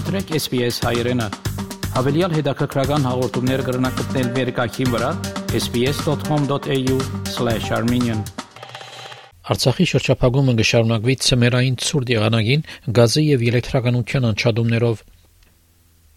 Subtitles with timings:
[0.00, 1.20] մտրեք SPS հայերեն։
[1.92, 5.10] Հավելյալ հետաքրքրական հաղորդումներ կգրնակցնել վերկայքին վրա
[5.58, 8.22] sps.com.au/armenian
[9.52, 12.62] Արցախի շրջափակումը կշարունակվի ցմերային ցուրտ եղանակին
[13.00, 14.96] գազի եւ էլեկտրականության անջատումներով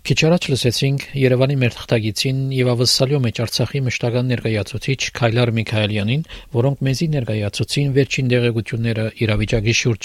[0.07, 6.23] Քիչ առաջ լսեցինք Երևանի մեր թղթագիտին եւ ավսալյո մեջ Արցախի մշտական ներկայացուցիչ Քայլար Միքայելյանին,
[6.55, 10.04] որոնք մեզի ներկայացուցին վերջին դեղեցությունները իրավիճակի շուրջ։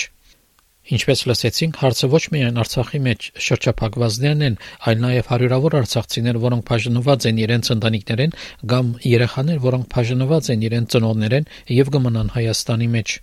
[0.89, 7.29] Ինչպես լսեցինք, հարցը ոչ միայն Արցախի մեջ շրջափակվածներն են, այլ նաև հարյուրավոր արցախցիներ, որոնք բաժանված
[7.29, 8.37] են իրենց ընտանիքներեն
[8.73, 13.19] կամ երեխաներ, որոնք բաժանված են իրենց ծնողներեն եւ կմնան Հայաստանի մեջ։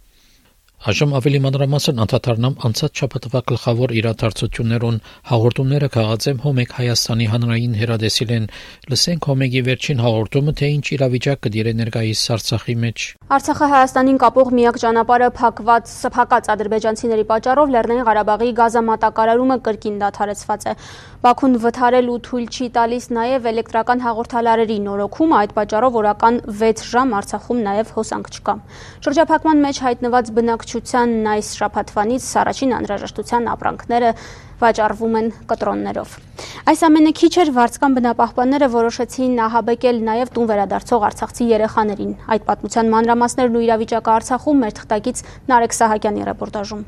[0.85, 4.99] Այժմ ավելի մանրամասն անդրադառնամ անցած շաբաթվա գլխավոր իրադարձություններուն
[5.30, 8.45] հաղորդումները քաղացեմ Հոմեկ Հայաստանի հանրային հերադեսիլեն
[8.94, 14.80] լսենք Հոմեգի վերջին հաղորդումը թե ինչ իրավիճակ կդիրե ներկայիս Արցախի մեջ Արցախը Հայաստանին կապող միակ
[14.85, 20.75] ճանապարհը փակված սփակած ադրբեջանցիների պատճառով Լեռնային Ղարաբաղի գազամատակարարումը կրկին դադարեցված է
[21.25, 27.16] Բաքուն վթարել ու թույլ չի տալիս նաև էլեկտրական հաղորդալարերի նորոգումը այդ պատճառով օրական 6 ժամ
[27.17, 28.56] Արցախում նաև հոսանք չկա
[29.08, 34.09] Շրջափակման մեջ հայտնված բնակչության բնակչությանն այս շաբաթվանից առաջին անհրաժեշտության ապրանքները
[34.59, 36.09] վաճառվում են կտրոններով։
[36.72, 42.92] Այս ամենը քիչ էր վարձկան բնապահպանները որոշեցին ահաբեկել նաև տուն վերադարձող արցախցի երեխաներին։ Այդ պատմության
[42.96, 46.86] մանրամասներն ու իրավիճակը Արցախում մեր թղթակից Նարեկ Սահակյանի ռեպորտաժում։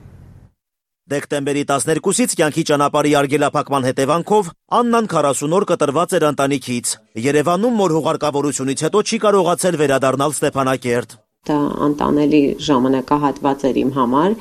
[1.08, 4.50] Դեկտեմբերի 12-ից կյանքի ճանապարհի արգելափակման հետևանքով
[4.80, 6.92] Աննան 40 օր կտրված էր ընտանիքից։
[7.28, 11.16] Երևանում մոր հուղարկավորությունից հետո չի կարողացել վերադառնալ Ստեփանակերտ
[11.48, 14.38] դա անտանելի ժամանակահատված էր իմ համար,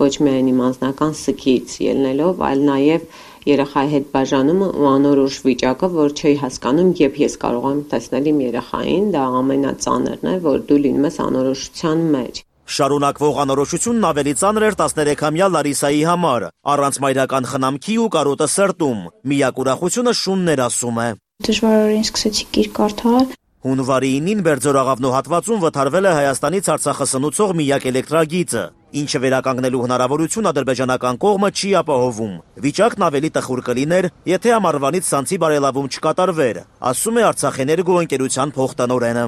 [0.00, 3.08] ոչ միայն իմ անձնական սքից ելնելով, այլ նաև
[3.48, 8.38] երեխայի հետ բաժանումը ու անորոշ վիճակը, որ չէի հասկանում, երբ ես կարող եմ տեսնել իմ
[8.44, 14.74] երեխային, դա ամենածանրն է, որ դու լինում ես անորոշության մեջ։ Շարունակվող անորոշությունն ավելի ծանր էր
[14.78, 19.00] 13-ամյա Լարիսայի համար, առանց մայրական խնամքի ու կարոտը սրտում։
[19.32, 21.08] Միակ ուրախությունը շուններ ասում է։
[21.50, 23.26] Դժվարորեն սկսեցի գիր կարդալ,
[23.60, 28.62] Հունվարի 9-ին Բերձորաղավնու հատվածում վթարվել է Հայաստանից Արցախը սնուցող միակ էլեկտրագիծը,
[29.00, 32.32] ինչը վերականգնելու հնարավորություն ադրբեջանական կողմը չի ապահովում։
[32.64, 39.26] Վիճակն ավելի տխուր կլիներ, եթե ամառվանից սանցի բարելավում չկատարվեր, ասում է Արցախ էներգո ընկերության փոխտնօրենը։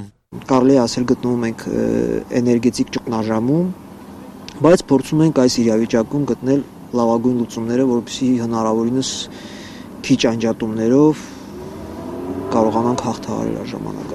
[0.49, 1.67] Կարելի ասել գտնվում ենք
[2.41, 3.69] էներգետիկ ճգնաժամում,
[4.65, 6.65] բայց փորձում ենք այս իրավիճակում գտնել
[7.03, 9.13] լավագույն լուծումները, որովհետեւ հնարավորինս
[10.09, 11.29] քիչ անջատումներով
[12.53, 14.12] կարողանանք հաղթահարել այդ ժամանակահատվածը։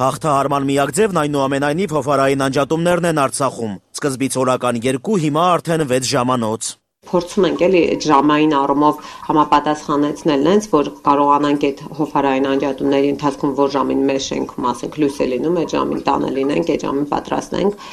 [0.00, 6.68] Հաղթահարման միակ ձևն այնուամենայնիվ հոֆարային անջատումներն են Արցախում։ Սկզբից օրական 2, հիմա արդեն 6 ժամանոց
[7.10, 13.70] փորձում ենք էլի այդ ժամային առումով համապատասխանեցնել նենց, որ կարողանանք այդ հոֆարային անջատումների ընթացքում որ
[13.76, 17.86] ժամին մեր շենքում, ասենք, լույս է լինում, այդ ժամին տանը լինենք, այդ ժամին պատրաստենք,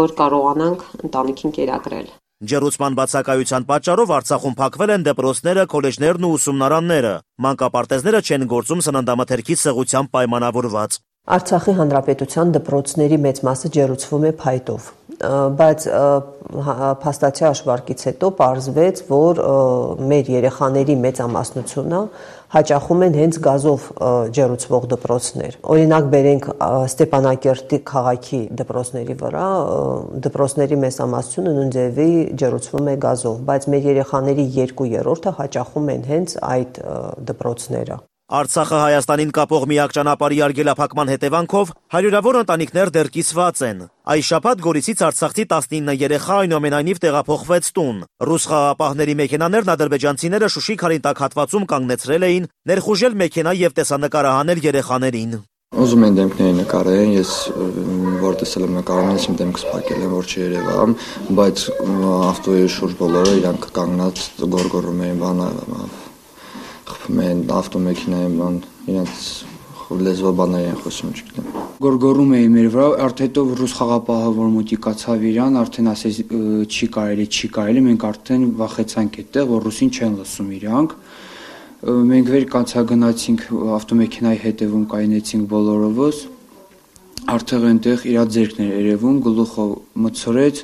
[0.00, 2.08] որ կարողանանք ընտանիքին կերակրել։
[2.50, 7.14] Ջերուցման բացակայության պատճառով Արցախում փակվել են դպրոցները, քոլեջներն ու ուսումնարանները։
[7.46, 11.00] Մանկապարտեզները չեն գործում սննդամթերքի սղությամբ պայմանավորված։
[11.30, 14.88] Արցախի հանրապետության դպրոցների մեծ մասը ջերուցվում է փայտով
[15.20, 15.84] բայց
[17.02, 19.40] փաստացի հաշվարկից հետո ողջվեց, որ
[20.10, 22.00] մեր երեխաների մեծամասնությունը
[22.56, 23.84] հաճախում են հենց գազով
[24.38, 26.48] ջերուցվող դպրոցներ։ Օրինակ բերենք
[26.88, 29.46] Ստեփանակերտի քաղաքի դպրոցների վրա,
[30.26, 32.10] դպրոցների մեծամասնությունը նույն ձևի
[32.42, 36.80] ջերուցվում է գազով, բայց մեր երեխաների 2/3-ը հաճախում են հենց այդ
[37.30, 43.80] դպրոցները։ Արցախը Հայաստանին կապող միակ ճանապարհի արգելափակման հետևանքով հարյուրավոր ընտանիքներ դեռ կիսված են։
[44.14, 47.96] Այս շաբաթ Գորիսից Արցախցի 19 երեխա այնուամենայնիվ տեղափոխվեց տուն։
[48.30, 55.32] Ռուս խաղապահների մեքենաներն ադրբեջանցիները Շուշի քարինտակ հատվածում կանգնեցրել էին, ներխուժել մեքենա եւ տեսանկարահանել երեխաներին։
[55.80, 57.32] Ուզում են դեմքների նկարեն, ես
[58.22, 60.86] որ տեսել եմ նկարում, ես իմ դեմքս փակել եմ, որ չերևա,
[61.38, 61.64] բայց
[62.30, 64.22] ավտոյի շուրջ բոլորը իրանք կանգնած
[64.58, 65.50] գորգորում էին բանը
[67.10, 68.56] խփում են ավտոմեքենայի բան,
[68.86, 69.14] իրենց
[69.90, 71.46] լեզվաբաններ են խոսում, չգիտեմ։
[71.82, 72.86] Գորգորում էին մեր վրա,
[73.20, 76.20] հետո ռուս խաղապահը որ մոտիկացավ իրան, արդեն ասեց
[76.70, 80.94] չի կարելի, չի կարելի, մենք արդեն վախեցանք այդտեղ, որ ռուսին չեն լսում իրանք։
[82.10, 83.42] Մենք վեր կանցագնացինք
[83.80, 86.18] ավտոմեքենայի հետևում կայնեցինք բոլորովս։
[87.30, 89.66] Արդեն այնտեղ իր ձերքներ երևում, գլուխը
[90.04, 90.62] մցրեց,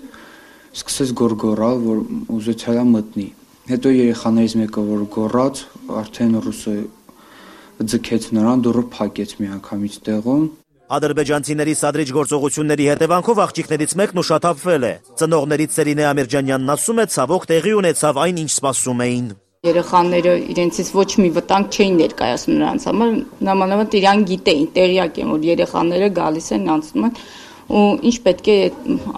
[0.76, 1.98] սկսեց գորգորալ, որ
[2.36, 3.28] ուզեցա մտնի։
[3.66, 5.60] Հետո երեխաներից մեկը որ գոռաց,
[5.98, 6.74] արդեն ռուսը
[7.90, 10.44] ձգեց նրան, դուրը փակեց միանգամից տեղում։
[10.96, 17.72] Ադրբեջանցիների սադրիչ գործողությունների հետևանքով աղջիկներից մեկն ուշաթափվել է։ Ծնողներից Սերինե Ամիրջանյանն ասում է, ցավոք տեղի
[17.80, 19.26] ունեցավ այն, ինչ սպասում էին։
[19.66, 23.10] Երեխաները իրենցից ոչ մի վտանգ չէին ներկայացնում նրանց համար,
[23.50, 27.18] նամանավանդ իրան գիտեին, տեղյակ են, որ երեխաները գալիս են, անցնում են
[27.66, 28.58] ու ինչ պետք է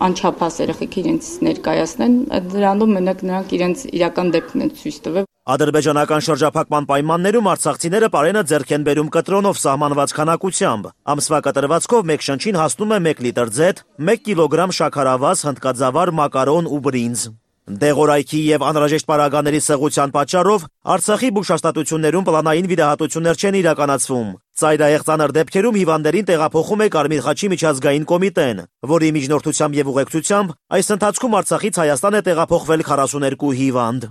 [0.09, 2.15] անչափահաս երեխեք իրենց ներկայացնեն,
[2.53, 8.73] դրանով մենակ նրանք իրենց իրական դեպքն են ցույց տվել։ Ադրբեջանական շրջափակման պայմաններում արցախցիները պարենը ձեռք
[8.77, 14.25] են բերում կտրոնով սահմանված քանակությամբ։ Ամսվա կտրվածքով մեկ շնչին հասնում է 1 լիտր ձեթ, 1
[14.29, 17.23] կիլոգրամ շաքարավազ, հնդկաձավար, մակարոն ու բրինձ։
[17.69, 20.63] Դեղորայքի եւ անհրաժեշտ պարագաների սղության պատճառով
[20.95, 28.07] Արցախի բուժհաստատություններում պլանային վիրահատություններ չեն իրականացվում։ Ծայրահեղ ծանր դեպքերում հիվանդերին տեղափոխում է Կարմիր խաչի միջազգային
[28.11, 34.09] կոմիտեն, որի միջնորդությամբ եւ ուղեկցությամբ այս ընթացքում Արցախից Հայաստան է տեղափոխվել 42 հիվանդ։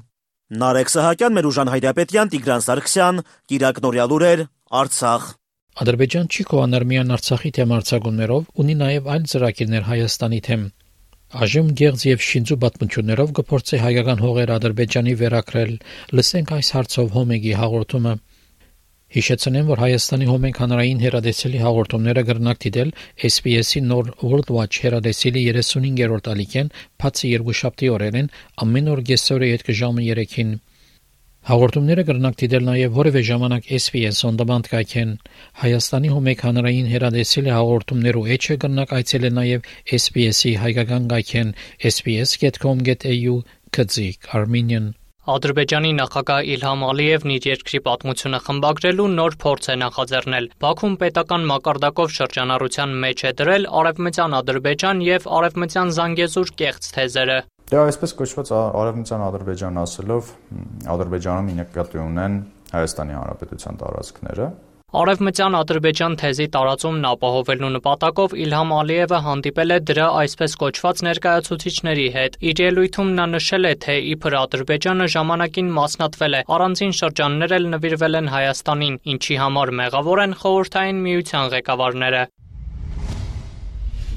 [0.48, 3.20] Նարեկ Սահակյան, Մերուժան Հայրապետյան, Տիգրան Սարգսյան,
[3.52, 4.44] Կիրակ Նորյալուրեր,
[4.80, 5.26] Արցախ։
[5.84, 10.64] Ադրբեջան չի կողաներ միայն Արցախի թեմ արձակումներով, ունի նաև այլ ծրագիրներ Հայաստանի թեմ։
[11.44, 15.74] Այժմ Գեղձ եւ Շինձու պատմություններով գործե հայկական հողեր Ադրբեջանի վերակրել։
[16.16, 18.14] Լսենք այս հարցով Հոմեգի հաղորդումը։
[19.15, 22.89] Հիշեցնեմ, որ Հայաստանի հոմենք հանրային հերադեսելի հաղորդումները գրնակ դիտել
[23.30, 26.71] SPS-ի նոր World Watch հերադեսելի 35-րդ ալիքեն
[27.04, 28.27] բացի երկուշաբթի օրերեն
[28.65, 30.51] ամեն օր գեսորը յետ ժամը 3-ին
[31.48, 35.15] Հաղորդումները կրնակ դիտել նաև որևէ ժամանակ SPS on demand կայքեն
[35.63, 41.57] Հայաստանի հոմեկ հանրային հերադեսիլի հաղորդումներու էջը կրնակ այցելել նաև SPS-ի հայկական կայքեն
[41.95, 43.42] sps.com.au
[43.80, 44.95] կձիկ Armenian
[45.27, 52.13] Ադրբեջանի նախագահ Իլհամ Ալիևն իր երկրի պատմությունը խմբագրելու նոր փորձ է նախաձեռնել։ Բաքուն պետական մակարդակով
[52.18, 57.38] շրջանառության մեջ է դրել Արևմտյան Ադրբեջան եւ Արևմտյան Զանգեզուր կեղծ թեզերը։
[57.68, 60.31] Դե այսպես կոչված Արևմտյան Ադրբեջան ասելով
[60.95, 62.39] Ադրբեջանում նկատի ունեն
[62.71, 64.47] Հայաստանի Հանրապետության տարածքները,
[64.98, 72.40] Արևմտյան Ադրբեջան թեզի տարածումն ապահովելու նպատակով Իլհամ Ալիևը հանդիպել է դրա այսպես կոչված ներկայացուցիչների հետ։
[72.50, 78.22] Իր ելույթում նա նշել է, թե իբր Ադրբեջանը ժամանակին մասնատվել է, առանձին շրջաններ էլ նվիրվել
[78.24, 82.24] են Հայաստանին, ինչի համար մեղավոր են խորհրդային միության ղեկավարները։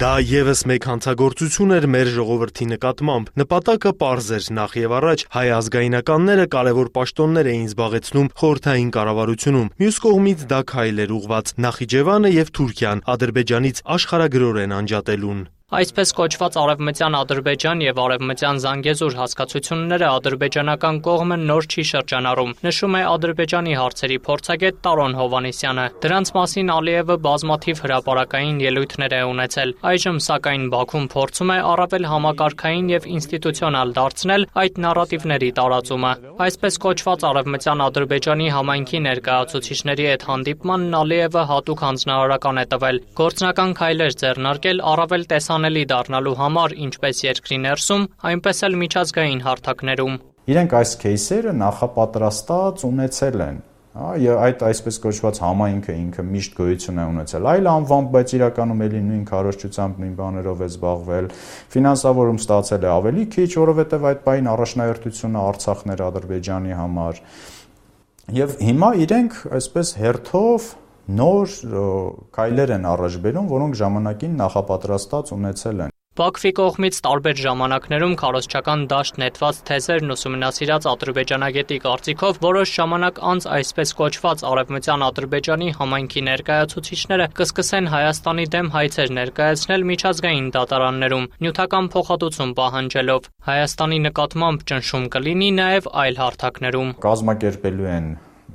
[0.01, 5.43] Դա եւս մեկ հանցագործություն էր մեր ժողովրդի նկատմամբ։ Նպատակը པարզ էր նախ եւ առաջ հայ
[5.59, 12.53] ազգայնականները կարևոր պաշտոններ էին զբաղեցնում խորհրդային կառավարությունում։ Մյուս կողմից դա քայլ էր ուղված Նախիջևանը եւ
[12.57, 21.67] Թուրքիան Ադրբեջանից աշխարհագրորեն անջատելուն։ Այսպես կոչված Արևմտյան Ադրբեջան եւ Արևմտյան Զանգեզուր հասկացությունները ադրբեջանական կողմը նոր
[21.71, 29.15] չի շրջանառում, նշում է Ադրբեջանի հարցերի փորձագետ Տարոն Հովանեսյանը։ Դրանց մասին Ալիևը բազմաթիվ հրապարակային ելույթներ
[29.15, 36.11] է ունեցել։ Այժմ սակայն Բաքուն փորձում է առավել համակարգային եւ ինստիտուցիոնալ դարձնել այդ նարատիվների տարածումը։
[36.51, 44.15] Այսպես կոչված Արևմտյան Ադրբեջանի համայնքի ներկայացուցիչների հետ հանդիպմանն Ալիևը հատուկ հանձնարարական է տվել։ Գործնական քայլեր
[44.21, 50.15] ձեռնարկել առավել տեսան անվտանելի դառնալու համար ինչպես երկրի ներսում, այնպես էլ միջազգային հարթակներում։
[50.51, 53.59] Իրենք այս кейսերը նախապատրաստած ունեցել են
[53.91, 58.83] Հա, եւ այդ այսպես կոչված համայնքը ինքը միշտ գոյություն է ունեցել։ Այլ անվամբ, բայց իրականում
[58.85, 61.27] էլի նույն քարոշչությամբ նույն բաներով է զբաղվել։
[61.75, 67.21] Ֆինանսավորում ստացել է ավելի քիչ, որովհետեւ այդ պայն առաջնահերթությունը Արցախն էր Ադրբեջանի համար։
[68.31, 70.71] Եվ հիմա իրենք այսպես հերթով
[71.19, 71.55] նոր
[72.39, 79.19] քայլեր են առաջ բերում, որոնք ժամանակին նախապատրաստած ունեցել են։ Բաքվի կողմից տարբեր ժամանակներում քարոզչական դաշտ
[79.21, 87.87] նետված թեզերն ուսումնասիրած ադրբեջանագետի կարծիքով որոշ ժամանակ անց այսպես կոչված արևմտյան Ադրբեջանի համայնքի ներկայացուցիչները կսկսեն
[87.95, 96.21] Հայաստանի դեմ հայցեր ներկայացնել միջազգային դատարաններում, նյութական փոխհատուցում պահանջելով։ Հայաստանի նկատմամբ ճնշում կլինի նաև այլ
[96.25, 98.11] հարթակներում։ Կազմակերպելու են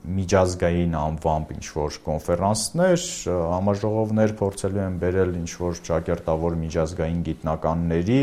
[0.06, 3.04] միջազգային անվամբ ինչ որ կոնֆերանսներ,
[3.52, 8.20] համաժողովներ փորձելու են բերել ինչ որ ճակերտավոր միջազգային գիտնականների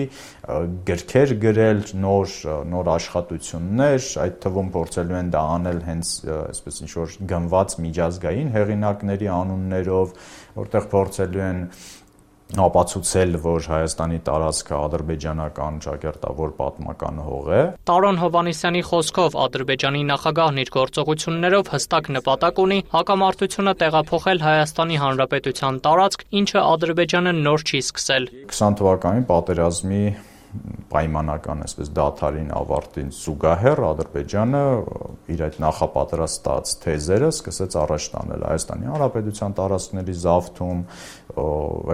[0.90, 2.36] գրքեր գրել, նոր
[2.74, 6.14] նոր աշխատություններ, այդ թվում փորձելու են դա անել հենց
[6.44, 10.16] այսպես ինչ որ գնված միջազգային հեղինակների անուններով,
[10.64, 11.62] որտեղ փորձելու են
[12.54, 20.74] ապացուցել, որ Հայաստանի տարածքը ադրբեջանական ճակերտավոր պատմական հող է։ Տարոն Հովանեսյանի խոսքով Ադրբեջանի նախագահն իր
[20.78, 28.78] գործողություններով հստակ նպատակ ունի հակամարտությունը տեղափոխել Հայաստանի Հանրապետության տարածք, ինչը Ադրբեջանը նոր չի սկսել։ 20
[28.84, 30.04] թվականի պատերազմի
[30.94, 34.62] պայմանական այսպես դաթարին ավարտին զուգահեռ Ադրբեջանը
[35.34, 40.84] իր այդ նախապատրաստած թեզերը սկսեց առաջ տանել Հայաստանի Հանրապետության տարածքների զավթում,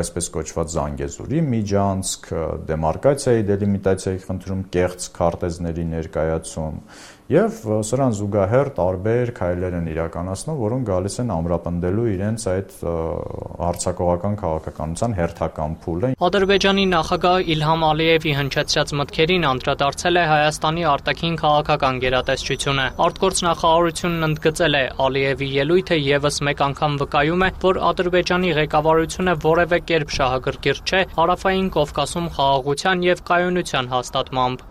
[0.03, 2.27] այսպես կոչված Զանգեզուրի միջանցք,
[2.69, 6.83] դեմարկացիայի դելիմիտացիայի խնդրում կեղծ քարտեզների ներկայացում
[7.29, 12.71] եւ սրան զուգահեռ տարբեր քայլեր են իրականացնում, որոնք գալիս են ամրապնդելու իրենց այդ
[13.59, 22.01] հարցակողական քաղաքականության հերթական փուլը։ Ադրբեջանի նախագահ Իլհամ Ալիևի հնչեցրած մտքերին անդրադարձել է Հայաստանի արտաքին քաղաքական
[22.05, 29.81] գերատեսչությունը։ Արտգործնախարարությունն ընդգծել է Ալիևի ելույթը եւս մեկ անգամ վկայում է, որ Ադրբեջանի ղեկավարությունը որևէ
[29.93, 34.68] կերպ շահագրգիռ չէ Հարավային Կովկասում խաղաղության եւ կայունության հաստատմամբ։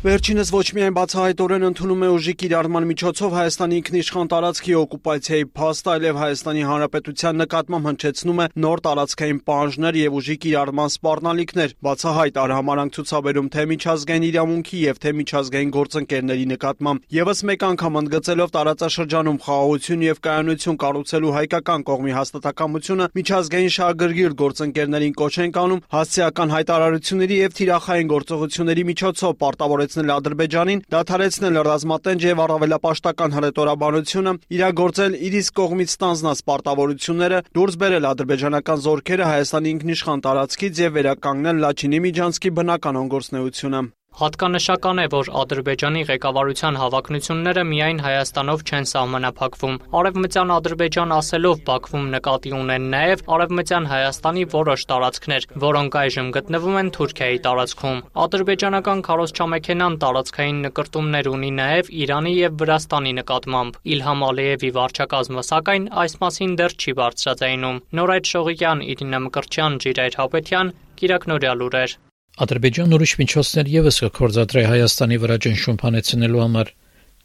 [0.00, 6.20] Վերջինս ոչ միայն բացահայտորեն ընդունում է ուժի կիրառման միջոցով Հայաստանի ինքնիշխան տարածքի օկուպացիայի փաստը, այլև
[6.20, 13.50] Հայաստանի Հանրապետության նկատմամբ հնչեցնում է նոր տարածքային պահանջներ եւ ուժի կիրառման սպառնալիքներ։ Բացահայտ արհամարանք ցուցաբերում
[13.52, 20.24] թե միջազգային իրավունքի եւ թե միջազգային գործընկերների նկատմամբ։ Եվս մեկ անգամ ընդգծելով տարածաշրջանում խաղաղություն եւ
[20.24, 28.10] կայունություն կառուցելու հայկական կողմի հաստատակամությունը միջազգային շահագրգիռ գործընկերներին կոչ են կանում հասցեական հայտարարությունների եւ թիրախային
[28.16, 36.42] գործողությունների միջոցով պարտավոր հրապարակեցնել Ադրբեջանին, դադարեցնել ռազմատենչ եւ առավելապաշտական հռետորաբանությունը, իրագործել իր իսկ կողմից ստանձնած
[36.50, 44.98] պարտավորությունները, դուրս բերել ադրբեջանական զորքերը Հայաստանի ինքնիշխան տարածքից եւ վերականգնել Լաչինի միջանցքի բնական ոնգորցնեությունը։ Հատկանշական
[45.00, 52.88] է, որ Ադրբեջանի ղեկավարության հավակնությունները միայն Հայաստանով չեն սահմանափակվում։ Արևմտյան Ադրբեջան ասելով Բաքվում նկատի ունեն
[52.94, 61.32] նաև Արևմտյան Հայաստանի որոշ տարածքներ, որոնք այժմ գտնվում են Թուրքիայի տարածքում։ Ադրբեջանական քարոզչամեքենան տարածքային նկարտումներ
[61.32, 67.82] ունի նաև Իրանի եւ Վրաստանի նկատմամբ։ Իլհամ Ալիևի վարչակազմը սակայն այս մասին դեռ չի բարձրաձայնում։
[68.00, 71.98] Նորայդ Շողիկյան, Իրինա Մկրտչյան, Ջիրայր Հապետյան, Կիրակ Նորյալ ուրեր։
[72.40, 76.68] Ադրբեջանն ուրիշ միջոցներ եւս կկործադրի Հայաստանի վրա ճնշում փանեցնելու համար։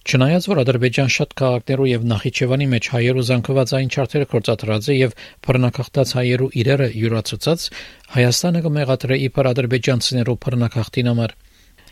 [0.06, 5.16] Չնայած որ Ադրբեջան շատ քաղաքներու եւ Նախիջևանի մեջ հայերու զանգվածային չարթերը կործադրած է եւ
[5.48, 7.64] բռնակախտած հայերու իրերը յուրացուցած,
[8.16, 11.36] Հայաստանը կմեղադրե իբր ադրբեջանցիներու բռնակախտին համար։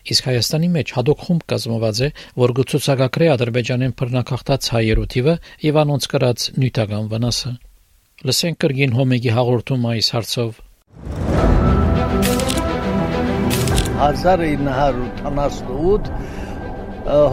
[0.04, 2.12] Իսկ Հայաստանի մեջ հadoop խումբ կազմված է,
[2.44, 7.56] որ գուցուցակագրե Ադրբեջանեն բռնակախտած հայերու թիվը եւ անոնց կրած նյութական վնասը։
[8.28, 10.62] Լսենք կրգին հոմեգի հաղորդում այս հարցով
[14.03, 16.11] 1988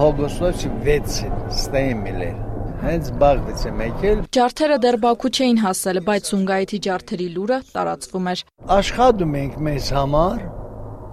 [0.01, 2.37] հոգոստոսի 6-ին ստեյմիլ էր
[2.85, 8.39] հենց բաղդից եմ եկել։ Ջարդերը դեռ Բաքու չէին հասել, բայց Սունգայիթի ջարդերի լուրը տարածվում էր։
[8.75, 10.39] Աշխատում ենք մեզ համար,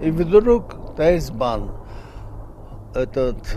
[0.03, 1.63] и вдруг տես բան
[3.03, 3.53] этот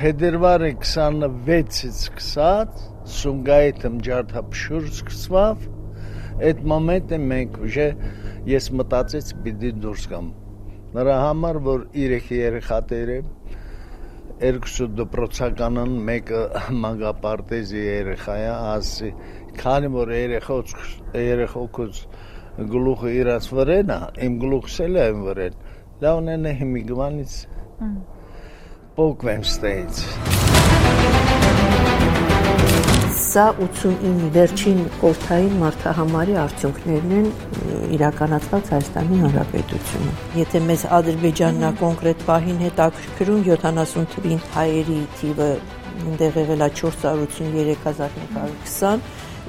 [0.00, 2.80] փետրվարի 26-ից սկսած
[3.20, 5.56] Սունգայիթում ջարդապշուր սկսավ
[6.48, 7.88] այդ մոմենտը մենք ուժը
[8.50, 10.32] ես մտածեցի պիտի դուրս գամ
[10.95, 13.19] նրա համար որ 3 երեխաներ է
[14.45, 16.41] երկու դպրոցականն մեկը
[16.83, 19.11] մագապարտեզի երեխա է ասի
[19.61, 20.75] քանի որ երեխոց
[21.21, 22.01] երեխոքուց
[22.75, 25.59] գլուխը իրաց վրեն է իմ գլուխս էլ է վրեն
[26.05, 27.37] լավն է հիմի գվանից
[28.99, 30.34] փոկվեմ ստեյց
[33.35, 37.25] Սա 89-ի վերջին խորթային մարտահամարի արդյունքներն են
[37.97, 45.49] իրականացված Հայաստանի Հանրապետությունում։ Եթե մեզ Ադրբեջանն կոնկրետ պահին հետաքրքրում 70 թվին հայերի թիվը
[46.05, 49.03] այնտեղ եղել է 483520,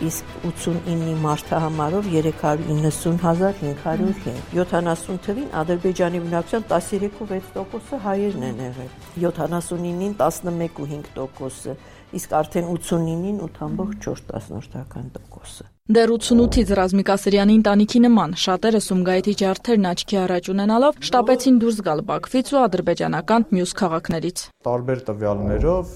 [0.07, 8.90] իսկ 89-ի մարտահամարով 390505։ 70 թվին Ադրբեջանի բնակչության 13.6%-ը հայերն են եղել։
[9.23, 11.73] 79-ին 11.5%-ը
[12.15, 20.51] իսկ արդեն 89-ին 8.4%-ը։ Դեռ 88-ից Ռազմիկ Ասրյանի ընտանիքի նման շատերը Սումգայիթի ջարդերն աչքի առաջ
[20.55, 25.95] ունենալով շտապեցին դուրս գալ Բաքվից ու ադրբեջանական մյուս քաղաքներից։ Տարբեր տվյալներով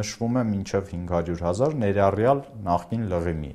[0.00, 3.52] նշվում է մինչև 500.000 ներառյալ նախկին լղիմի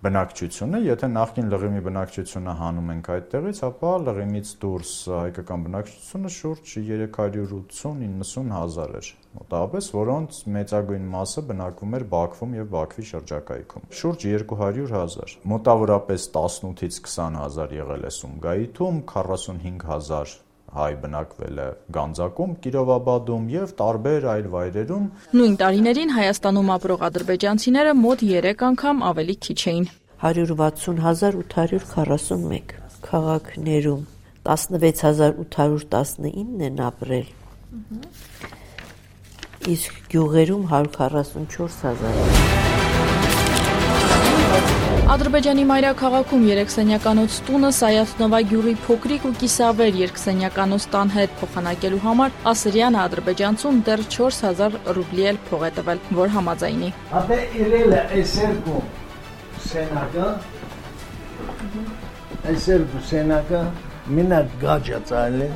[0.00, 8.54] բնակչությունը, եթե նախկին լղիմի բնակչությունը հանում ենք այդտեղից, ապա լղիմից դուրս հայկական բնակչությունը շուրջ 380-90
[8.56, 15.30] հազար էր մոտավորապես, որոնց մեծագույն մասը բնակվում էր Բաքվում եւ Բաքվի շրջակայքում։ Շուրջ 200 հազար։
[15.52, 20.28] Մոտավորապես 18-ից 20 հազար եղել է Սումգայիթում, 45 հազար
[20.70, 25.04] հայ բնակվել է Գանձակում, Կիրովաբադում եւ տարբեր այլ վայրերում։
[25.40, 29.84] Նույն տարիներին Հայաստանում ապրող ադրբեջանցիները մոտ 3 անգամ ավելի քիչ էին։
[30.30, 32.72] 160841
[33.10, 34.02] քաղաքներում
[34.46, 37.28] 16819-ն են ապրել։
[39.68, 41.98] Իսկ գյուղերում 144000
[45.12, 53.00] Ադրբեջանի մայրաքաղաքում երեքսենյականոց տունը Սայաթնովա գյուղի փոքրիկ ու կիսավեր երկսենյականոց տան հետ փոխանակելու համար Ասրյանը
[53.04, 56.90] ադրբեջանցուն դեռ 4000 ռուբլի էլ փող է տվել, որ համաձայնի։
[57.20, 58.82] Ատե իրել էսերկու
[59.68, 60.28] սենակը
[62.56, 63.66] էսերկու սենակը
[64.16, 65.50] մինա գաջա ծայլը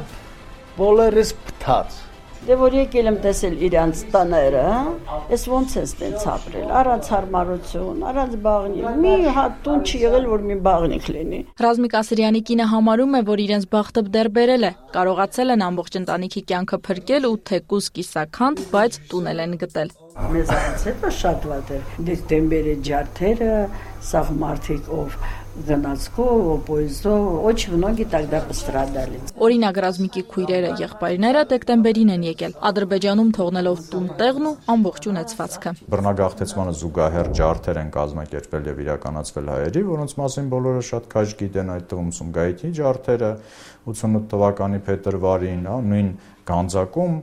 [0.77, 2.05] բոլորս փթած
[2.45, 4.63] Դե որ եկել եմ տեսել իրանց տները,
[5.09, 10.27] հա, ես ոնց է ստենց ապրել, առանց հարմարություն, առանց բաղնիք։ Մի հատ տուն չի եղել,
[10.29, 14.73] որ մի բաղնիք լինի։ Ռազմիկ Ասրյանի կինը համարում է, որ իրենց բախտը դեռ բերել է։
[14.93, 19.95] Կարողացել են ամբողջ ընտանիքի կյանքը փրկել ու թեկուս կիսականդ, բայց տունել են գտել։
[20.35, 23.57] Մեզ այնց հետո շատ վատ էր։ Դե դեմբերը ջարդերը,
[24.05, 25.17] սաղ մարդիկ ով
[25.68, 29.20] гонацков, поездов, очень многие тогда пострадали.
[29.40, 36.74] Օրինակ ռազմիկի քույրերը, եղբայրները դեկտեմբերին են եկել, Ադրբեջանում թողնելով տուն տեղն ու ամբողջ ունեցվածքը։ Բռնագաղթեցմանը
[36.80, 42.12] զուգահեռ ջարդեր են կազմակերպվել եւ իրականացվել հայերի, որոնց մասին բոլորը շատ քաշ գիտեն այդ թվում
[42.20, 43.32] Սումգայիթի ջարդերը
[43.90, 46.12] 88 թվականի փետրվարին, նույն
[46.50, 47.16] Գանձակում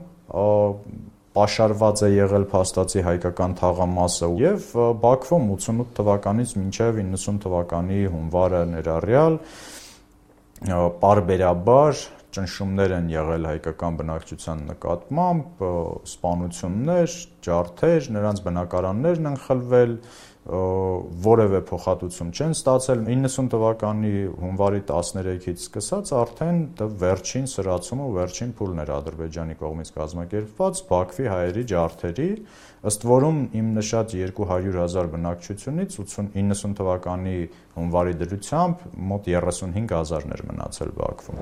[1.36, 4.66] պաշարված է եղել փաստացի հայկական թաղամասը եւ
[5.04, 9.38] Բաքվում 88 թվականից մինչեւ 90 թվականի հունվարը ներառյալ
[11.02, 15.64] պարբերաբար ճնշումներ են եղել հայկական բնակչության նկատմամբ,
[16.08, 19.96] սպանություններ, ջարդեր, նրանց բնակարաններն են խլվել,
[20.42, 24.10] որևէ փոխհատուցում չեն ստացել 90 թվականի
[24.42, 26.58] հունվարի 13-ից սկսած արդեն
[27.02, 32.28] վերջին սրացումը ու վերջին փուլն էր Ադրբեջանի կողմից կազմակերպված Բաքվի հայերի ջարդերի
[32.90, 37.36] ըստ որում իմ նշած 200.000 բնակչությունից 90 թվականի
[37.72, 41.38] հունվարի դրությամբ մոտ 35000-ն էր մնացել Բաքվում։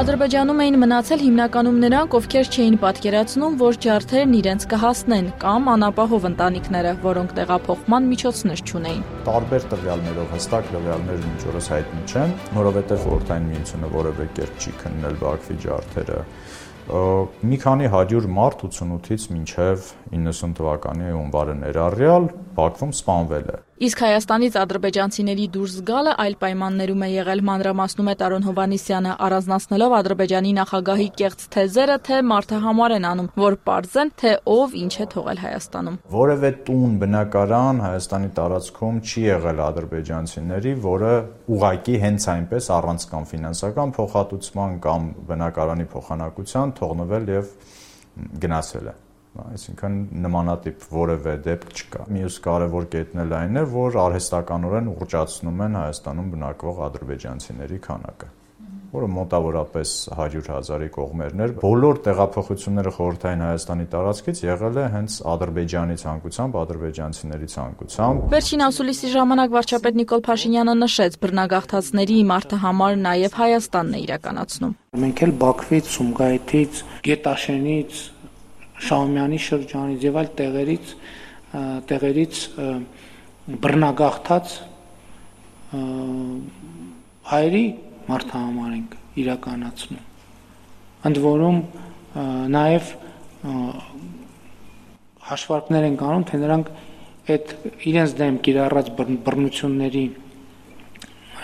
[0.00, 6.92] Ադրբեջանում էին մնացել հիմնականում նրանք, ովքեր չէին պատկերացնում, որ ջարդերն իրենց կհասնեն, կամ անապահով ընտանիքները,
[7.06, 13.94] որոնք տեղափոխման միջոցներ չունեին։ Տարբեր տվյալներով հստակ տվյալներ ինչ որս հայտնի չեն, որովհետև Խորհրդային Միությունը
[13.94, 16.20] որևէ կերպ չի քննել Բաքվի ջարդերը
[16.84, 19.84] մի քանի 100 մարտ 88-ից մինչև
[20.14, 27.08] 90 թվականի հունվարը ներառյալ Բաքվում սպանվել է։ Իսկ Հայաստանից ադրբեջանցիների դուրս գալը այլ պայմաններում է
[27.10, 33.30] եղել մանրամասնում է Տարոն Հովանիսյանը, առանձնացնելով Ադրբեջանի նախագահի կեղծ թեզերը, թե մարդը համար են անում,
[33.42, 39.62] որ པարզեն, թե ով ինչ է թողել Հայաստանում։ Որևէ տուն, բնակարան Հայաստանի տարածքում չի եղել
[39.66, 41.14] ադրբեջանցիների, որը
[41.58, 47.56] ուղակի հենց այնպես առանց կամ ֆինանսական փոխհատուցման կամ բնակարանի փոխանակության թողնվել եւ
[48.44, 49.03] գնացել է
[49.42, 55.76] այսինքն նմանատիպ որևէ դեպք չկա։ Մյուս կարևոր կետն էլ այն է, որ արհեստականորեն ուռճացնում են
[55.80, 58.32] Հայաստանում բնակվող ադրբեջանցիների քանակը
[58.94, 66.58] որը մոտավորապես 100.000-ի կողմերն էր։ Բոլոր տեղափոխությունները խորհրդային Հայաստանի տարածքից եղել է հենց Ադրբեջանի ցանկությամբ,
[66.62, 74.02] ադրբեջանցիների ցանկությամբ։ Վերջին ասուլիսի ժամանակ վարչապետ Նիկոլ Փաշինյանը նշեց, բռնագաղթածների մարդը համար նաև Հայաստանն է
[74.04, 78.02] իրականացնում։ Մենք էլ Բաքվից, Սումգայիթից, Գետաշենից,
[78.82, 80.94] Շահումյանի շրջանից եւ այլ տեղերից
[81.90, 82.40] տեղերից
[83.64, 84.54] բռնագաղթած
[87.30, 87.64] հայերի
[88.08, 90.02] մարդահամար ենք իրականացնում։
[91.08, 91.60] Ընդ որում
[92.54, 92.90] նաև
[95.24, 96.70] հաշվարկներ են կանում, թե նրանք
[97.34, 97.54] այդ
[97.90, 100.04] իրենց դեմ կիրառած բռնությունների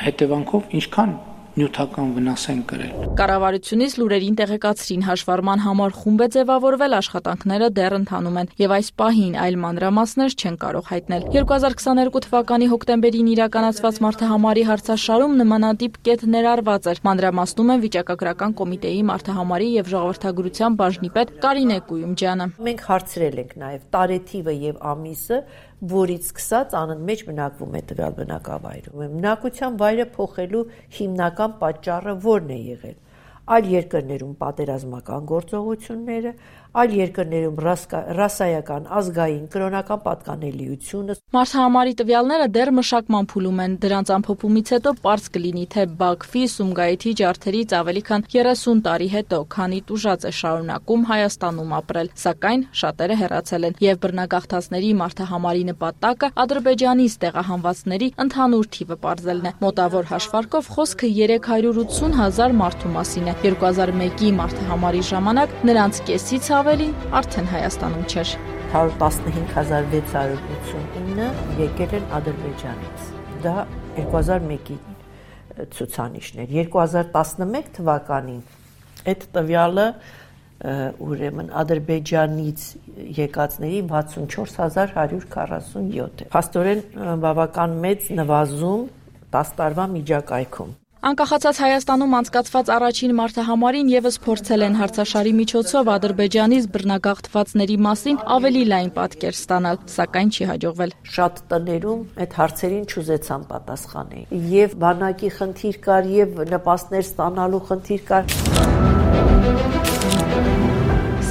[0.00, 1.14] հետևանքով ինչքան
[1.58, 8.38] նյութական վնաս են կրել։ Կառավարությունից լուրերին տեղեկացրին հաշվառման համար խումբ է ձևավորվել, աշխատանքները դեռ ընթանում
[8.40, 15.34] են եւ այս պահին այլ մանրամասներ չեն կարող հայտնել։ 2022 թվականի հոկտեմբերին իրականացված մարդահամարի հարցաշարում
[15.40, 22.46] նմանատիպ կետ ներառված էր։ Մանրամասնում են վիճակագրական կոմիտեի մարդահամարի եւ ժողովրդագրության բաժնի պետ Կարինե Կույումջյանը։
[22.70, 25.38] Մենք հարցրել ենք նաեւ տարեթիվը եւ ամիսը
[25.80, 30.64] որից սկսած անընդմեջ բնակվում է տվյալ բնակավայրում։ Բնակության վայրը փոխելու
[30.96, 32.98] հիմնական պատճառը ո՞րն է եղել։
[33.50, 36.32] Այլ երկրներում պատերազմական գործողությունները,
[36.70, 37.56] այլ երկրներում
[38.20, 45.64] ռասայական ազգային կրոնական պատկանելիությունը։ Մարդահամարի տվյալները դեռ մշակման փուլում են։ Դրանց ամփոփումից հետո པարզ կլինի,
[45.74, 52.12] թե Բաքվի Սումգայիթի ջարդերից ավելի քան 30 տարի հետո քանի տուժած է շարունակում Հայաստանում ապրել,
[52.24, 60.10] սակայն շատերը հեռացել են եւ բռնագաղթածների մարդահամարի նպատակը Ադրբեջանից տեղահանվածների ընդհանուր թիվը ողջելն է։ Մոտավոր
[60.10, 68.02] հաշվարկով խոսքը 380 հազար մարդու մասին է։ 2001-ի մարդահամարի ժամանակ նրանց կեսից ավելին արդեն Հայաստանում
[68.10, 68.30] չէր։
[68.70, 71.28] 115689
[71.60, 72.98] եկել են Ադրբեջանից։
[73.44, 73.54] Դա
[73.96, 74.76] 2001-ի
[75.76, 78.42] ցուցանիշներ։ 2011 թվականին
[79.12, 79.86] այդ տվյալը
[81.08, 82.60] ուրեմն Ադրբեջանից
[83.22, 86.84] եկածների 64147 է։ Փաստորեն
[87.24, 88.84] բավական մեծ նվազում
[89.40, 90.70] 10 տարվա միջակայքում։
[91.00, 98.90] Անկախացած Հայաստանում անցկացված առաջին մարտահամարին եւս փորձել են հարցաշարի միջոցով Ադրբեջանից բռնագաղթվածների մասին ավելի լայն
[98.98, 106.12] պատկեր ստանալ, սակայն չի հաջողվել։ Շատ տներում այդ հարցերին չուզեցան պատասխանել։ Եվ բանակի խնդիր կար,
[106.20, 109.98] եւ նպաստներ ստանալու խնդիր կար։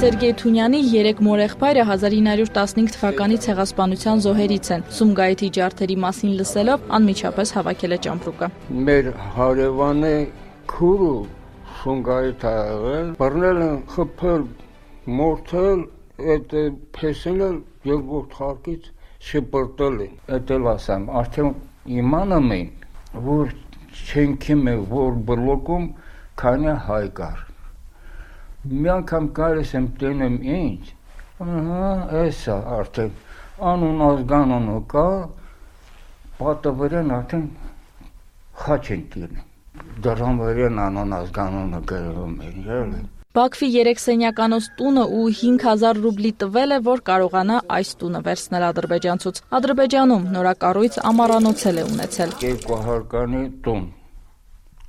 [0.00, 7.94] Սերգեյ Թունյանի երեք մորեղբայրը 1915 թվականի ցեղասպանության զոհերից են։ Սումգայիթի ջարդերի մասին լսելով անմիջապես հավաքել
[7.96, 8.48] է ճամպրուկը։
[8.86, 10.12] Մեր հարևանը
[10.72, 11.18] քուրու
[11.82, 14.48] Սումգայիթ ա եղել, բռնել են խփել,
[15.20, 15.84] մորթել,
[16.36, 16.56] այդ
[16.96, 17.44] փեսել
[17.92, 18.90] եւ ողջ խարկից
[19.28, 21.54] շպրտել են։ Այդ էլ ասեմ, արդեն
[22.00, 22.74] իմանում են
[23.28, 23.54] որ
[24.00, 25.88] չենքի մեջ որ բլոկում
[26.40, 27.49] քանի հայ կար։
[28.60, 30.80] Մի անգամ գալիս եմ տենեմ ինչ,
[31.40, 31.84] ահա,
[32.22, 33.12] էսա արդեն
[33.70, 35.04] անուն ազգանունը կա,
[36.40, 37.46] պատը վրան արդեն
[38.64, 39.46] խաչ են տիրնում։
[40.04, 43.00] Դրան վրան անուն ազգանունը գրում են, ելը։
[43.38, 49.40] Բաքվի 3 սենյականոց տունը ու 5000 ռուբլի տվել է, որ կարողանա այս տունը վերցնել ադրբեջանցուց։
[49.60, 53.88] Ադրբեջանում նորակառույց ամառանոցել է ունեցել։ Երկու հարկանի տուն։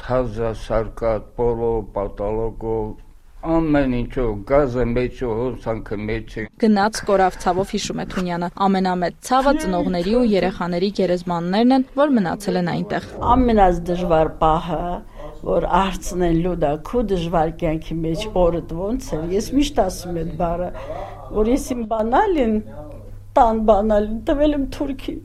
[0.03, 2.91] Թազա սարկատ, պոլո, պատալոգով,
[3.41, 10.13] ամեն ինչով, գազը մեջը, հոսանքը մեջը։ Գնաց կորավ ցավով հիշում է Թունյանը։ Ամենամեծ ցավը ծնողների
[10.19, 14.83] ու երեխաների գերեզմաններն են, որ մնացել են այնտեղ։ Ամենած դժվար պահը
[15.41, 20.69] որ արցնելու դա քո դժվար կյանքի մեջ օրը ոնց է ես միշտ ասում եմ բառը
[21.33, 22.53] որ ես իմ բանալին
[23.37, 25.15] տան բանալին տվել եմ թուրքի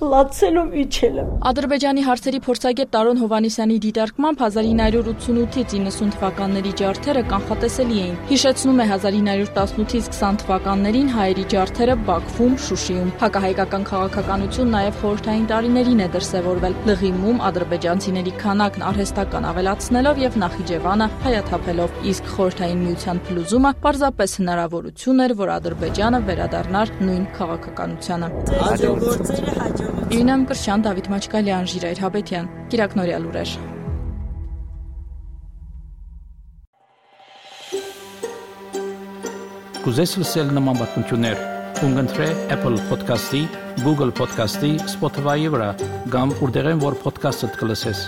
[0.00, 8.14] լացելով իջել եմ։ Ադրբեջանի հարցերի փորձագետ Տարոն Հովանեսյանի դիտարկմամբ 1988-ից 90 թվականների ջարդերը կանխատեսելի էին։
[8.30, 16.08] Հիշեցնում է 1918-ից 20 թվականներին հայերի ջարդերը Բաքվում, Շուշիում։ Հակահայկական քաղաքականություն նաև խորհրդային տարիներին է
[16.16, 25.24] դրսևորվել։ Լղիմում ադրբեջանցիների քանակն արհեստական ավելացնելով եւ Նախիջևանը հայաթափելով, իսկ խորհրդային միության փլուզումը պարզապես հնարավորություն
[25.26, 28.32] էր, որ Ադրբեջանը վերադառնար նույն քաղաքականությանը։
[28.70, 33.52] Հաջողությունները հաջող Իրինա Մկրտչյան, Դավիթ Մաչկալյան, Ժիրայր Հաբետյան։ Կիրակնորյա լուրեր։
[39.80, 41.44] Կուզես լսել նման բանություններ,
[41.80, 42.26] կընտրե
[42.56, 43.42] Apple Podcast-ի,
[43.80, 45.70] Google Podcast-ի, Spotify-ի վրա,
[46.12, 48.02] կամ որտեղեն որ podcast-ը դուք լսես։